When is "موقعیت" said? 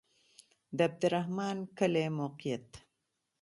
2.19-2.67